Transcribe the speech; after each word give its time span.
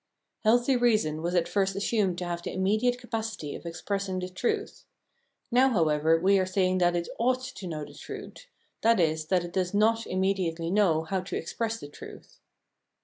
Healthy 0.43 0.75
reason 0.77 1.21
was 1.21 1.35
at 1.35 1.47
first 1.47 1.75
assumed 1.75 2.17
to 2.17 2.25
have 2.25 2.41
the 2.41 2.51
immediate 2.51 2.97
capacity 2.97 3.53
of 3.53 3.67
expressing 3.67 4.17
the 4.17 4.29
truth; 4.29 4.85
now, 5.51 5.69
however, 5.69 6.19
we 6.19 6.39
are 6.39 6.45
saying 6.47 6.79
that 6.79 6.95
it" 6.95 7.07
ought" 7.19 7.41
to 7.57 7.67
know 7.67 7.85
the 7.85 7.93
truth, 7.93 8.47
i.e. 8.83 9.15
that 9.29 9.43
it 9.45 9.53
does 9.53 9.75
not 9.75 10.07
immediately 10.07 10.71
know 10.71 11.03
how 11.03 11.21
to 11.21 11.37
express 11.37 11.79
the 11.79 11.87
truth. 11.87 12.39